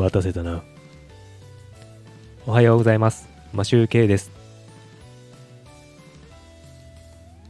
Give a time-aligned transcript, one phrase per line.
[0.00, 0.62] 待たせたな。
[2.46, 3.28] おはようございます。
[3.52, 4.30] マシューケイです。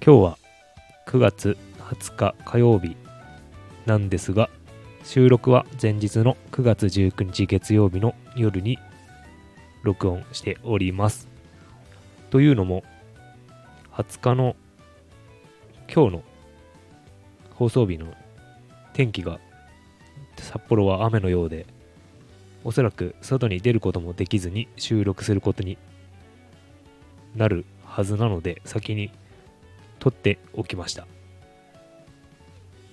[0.04, 0.38] 今日は
[1.07, 2.96] 9月20日火曜日
[3.86, 4.50] なんですが、
[5.04, 8.80] 収録は前日の9月19日月曜日の夜に
[9.85, 11.29] 録音しております。
[12.30, 12.82] というのも、
[13.93, 14.57] 20日の
[15.89, 16.22] 今日の
[17.54, 18.12] 放送日の
[18.93, 19.39] 天気が
[20.36, 21.64] 札幌は雨のようで、
[22.64, 25.79] おそらく外に出ることもできずに収録することに
[27.35, 29.11] なるはずなので、先に
[29.99, 31.07] 撮っておきました。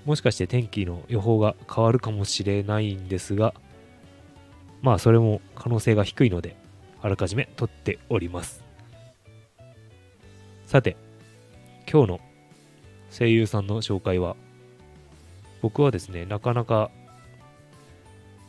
[0.05, 3.53] もしかして天気の予報が変わるかもしれないんですが、
[4.81, 6.55] まあそれも可能性が低いので、
[7.01, 8.63] あらかじめ撮っております。
[10.65, 10.95] さて、
[11.91, 12.19] 今日の
[13.09, 14.35] 声優さんの紹介は、
[15.61, 16.89] 僕はですね、なかなか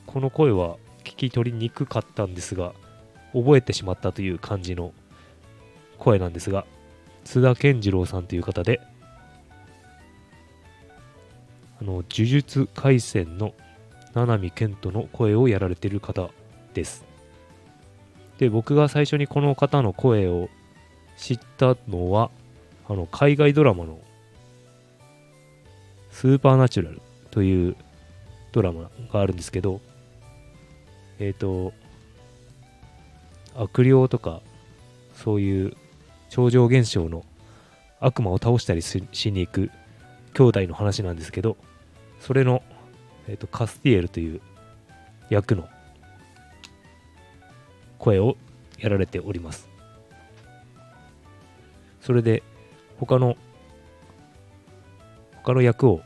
[0.06, 0.76] この声は
[1.08, 2.74] 聞き取りにくかったんですが、
[3.32, 4.92] 覚えてしまったという感じの
[5.98, 6.66] 声なんですが、
[7.24, 8.80] 津田健次郎さんという方で、
[11.80, 13.54] あの、呪術廻戦の
[14.14, 16.30] 七海健人の声をやられてる方
[16.74, 17.04] です。
[18.38, 20.48] で、僕が最初にこの方の声を
[21.16, 22.30] 知ったのは、
[22.88, 24.00] あの、海外ドラマの
[26.10, 27.76] スーパーナチュラルという
[28.52, 29.80] ドラマがあるんですけど、
[31.18, 31.72] えっ、と、
[33.54, 34.40] 悪霊とか、
[35.14, 35.76] そういう
[36.28, 37.24] 超常現象の
[38.00, 39.70] 悪魔を倒したりししに行く
[40.34, 41.56] 兄弟の話なんですけど、
[42.20, 42.62] それの、
[43.26, 44.40] えー、とカスティエルという
[45.30, 45.68] 役の
[47.98, 48.36] 声を
[48.78, 49.68] やられております。
[52.00, 52.42] それで、
[52.98, 53.36] 他の、
[55.42, 56.00] 他の役を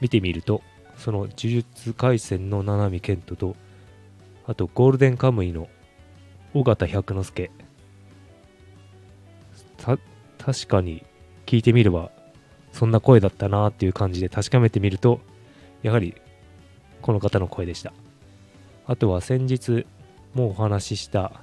[0.00, 0.62] 見てみると、
[0.96, 3.56] その呪術廻戦の七海健人と、
[4.48, 5.68] あとゴールデンカムイの
[6.54, 7.50] 尾形百之助。
[9.76, 9.98] た、
[10.38, 11.04] 確かに
[11.44, 12.10] 聞いてみれば、
[12.72, 15.20] そんな声だったなっていう感じで確かめてみると、
[15.82, 16.14] やはり
[17.02, 17.92] この方の声でした。
[18.86, 19.86] あとは先日
[20.32, 21.42] もうお話しした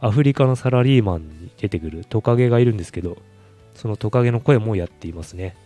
[0.00, 3.16] アフリカのサラリーマンに出てくるトカゲがいるんですけど、
[3.76, 5.56] そのトカゲの声もやっていますね。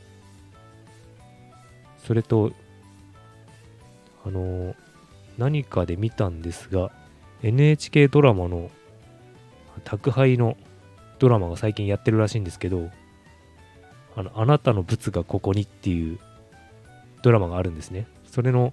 [1.96, 2.52] それと、
[4.26, 4.74] あの、
[5.38, 6.90] 何かで見たんですが、
[7.42, 8.70] NHK ドラマの
[9.84, 10.56] 宅配の
[11.18, 12.90] ドラマが最近やってるらしいんですけど、
[14.16, 16.18] あの、あなたのブツがここにっていう
[17.22, 18.06] ドラマがあるんですね。
[18.26, 18.72] それの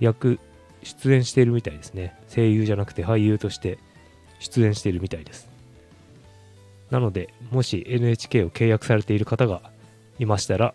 [0.00, 0.38] 役、
[0.82, 2.16] 出演しているみたいですね。
[2.32, 3.78] 声優じゃなくて俳優として
[4.38, 5.48] 出演しているみたいです。
[6.90, 9.60] なので、もし NHK を契約されている方が
[10.18, 10.74] いましたら、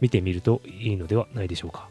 [0.00, 1.88] 見てみるといいのではないでしょうか。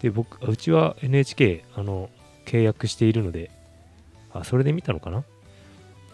[0.00, 2.10] で、僕、うちは NHK、あの、
[2.44, 3.50] 契約しているので、
[4.32, 5.24] あ、それで見たのかな？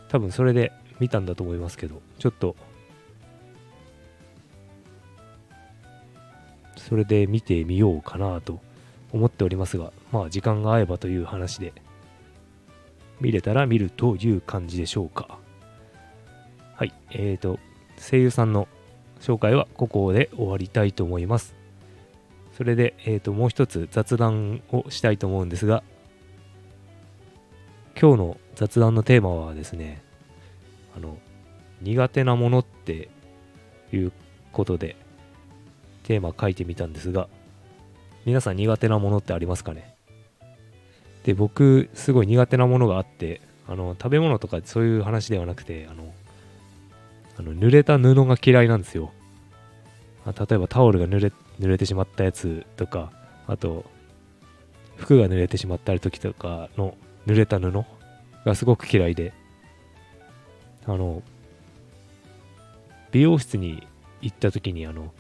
[0.09, 2.55] 多分それで見たんだと思いますけど、ちょっと、
[6.77, 8.61] それで見てみようかなと
[9.13, 11.73] 思っておりますが、まあ時間が合えばという話で、
[13.21, 15.39] 見れたら見るという感じでしょうか。
[16.75, 17.59] はい、えーと、
[17.99, 18.67] 声優さんの
[19.21, 21.55] 紹介はここで終わりたいと思います。
[22.61, 25.83] それで、えーと、もう一つ雑談をしたいと思うんですが、
[27.99, 30.03] 今日の雑談のテーマはですね、
[30.95, 31.17] あの、
[31.81, 33.09] 苦手なものって
[33.95, 34.13] いう
[34.53, 34.95] ことで、
[36.03, 37.29] テーマ書いてみたんですが、
[38.27, 39.95] 皆さん苦手なものってありますかね？
[41.25, 46.13] で、僕、すごい苦手なものがあって、あの、食べ物とかそういう話ではなくて、あの、
[47.39, 49.13] あの濡れた布が嫌いなんですよ。
[50.27, 53.13] 例えばタオルが濡れ濡れてしまったやつとか、
[53.47, 53.85] あと、
[54.97, 57.85] 服が濡れてしまった時とかの濡れた布
[58.45, 59.33] がすごく嫌いで、
[60.87, 61.23] あの、
[63.13, 63.87] 美容室に
[64.23, 65.13] 行った時に、あの、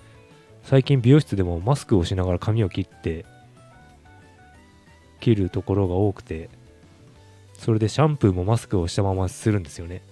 [0.62, 3.24] 最近美容室でもマスクをしながら髪を切って、
[5.20, 6.48] 切るところが多くて、
[7.54, 10.02] それでシャンプーもマスクをしたままするんですよね。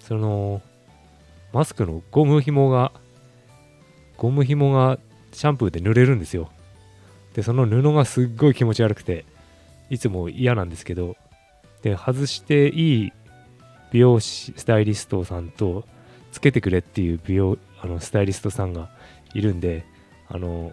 [0.00, 0.60] その、
[1.52, 2.92] マスクのゴム紐が、
[4.18, 4.98] ゴム紐が
[5.36, 6.50] シャンプーで濡れるんですよ。
[7.34, 9.26] で、その布がすっごい気持ち悪くて、
[9.90, 11.14] いつも嫌なんですけど、
[11.82, 13.12] で、外していい
[13.92, 15.84] 美容師、スタイリストさんと、
[16.32, 18.88] つけてくれっていう美容、あの、スタイリストさんが
[19.34, 19.84] いるんで、
[20.26, 20.72] あの、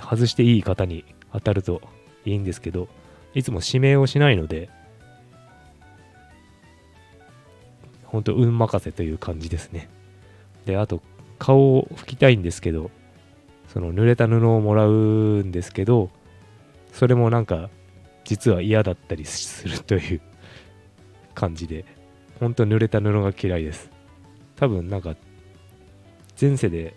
[0.00, 1.82] 外していい方に当たると
[2.24, 2.88] いいんですけど、
[3.34, 4.70] いつも指名をしないので、
[8.04, 9.90] 本当運任せという感じですね。
[10.64, 11.02] で、あと、
[11.44, 12.90] 顔を拭きたいんですけど
[13.68, 16.08] その濡れた布をもらうんですけど
[16.94, 17.68] それもなんか
[18.24, 20.22] 実は嫌だったりするという
[21.34, 21.84] 感じで
[22.40, 23.90] 本当濡れた布が嫌いです。
[24.56, 25.16] 多分なんか
[26.40, 26.94] 前世で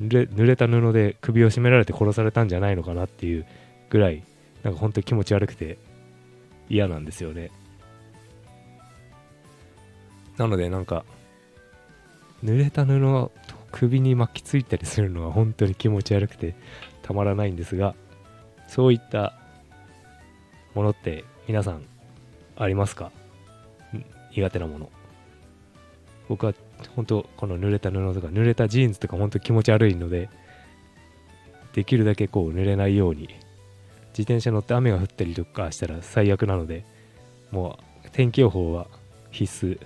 [0.00, 3.44] 濡れた布で首を絞められて殺されたんじゃないのかなっていう
[3.90, 4.22] ぐらい
[4.62, 5.76] なんか本当に気持ち悪くて
[6.70, 7.50] 嫌なんですよね。
[10.38, 11.04] なのでなんか
[12.42, 13.30] 濡れた布
[13.72, 16.54] 首に巻きついたりするのは本当に気持ち悪くて
[17.02, 17.94] たまらないんですが
[18.68, 19.34] そういった
[20.74, 21.82] ものって皆さん
[22.56, 23.10] ありますか？
[24.32, 24.90] 苦手なもの。
[26.28, 26.54] 僕は
[26.94, 30.30] 本当この濡れた布とか濡れたジーンズとか本当気持ち悪いので
[31.72, 33.28] できるだけこう濡れないように。
[34.12, 36.84] 自転車乗って雨が降ったりとかしたら最悪なので
[37.52, 38.88] もう天気予報は
[39.30, 39.80] 必須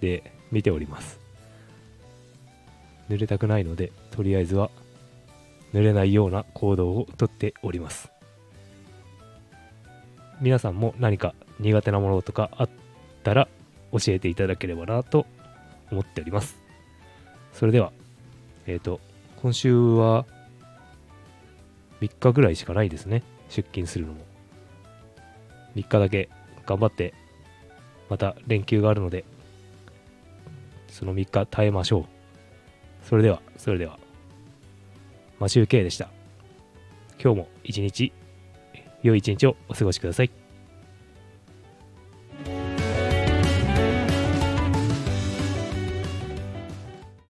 [0.00, 1.18] で見ております。
[3.08, 4.70] 濡れたくないのでとりあえずは
[5.72, 8.10] 濡れないような行動をとっております。
[10.40, 12.70] 皆さんも何か苦手なものとかあっ
[13.22, 13.48] たら
[13.92, 15.26] 教えていただければなと
[15.90, 16.56] 思っております。
[17.52, 17.92] それでは
[18.66, 19.00] えっ、ー、と
[19.42, 20.26] 今週は
[22.00, 23.22] 3日ぐらいしかないですね。
[23.48, 24.20] 出勤するのも。
[25.76, 26.28] 3日だけ
[26.66, 27.14] 頑張って
[28.08, 29.24] また連休があるので
[30.88, 32.13] その3日耐えましょう。
[33.04, 33.98] それではそれでは。
[35.38, 36.08] マシュウケイでした。
[37.22, 38.12] 今日も一日
[39.02, 40.43] 良い一日をお過ごしください。